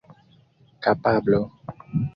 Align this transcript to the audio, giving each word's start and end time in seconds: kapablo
kapablo 0.83 1.39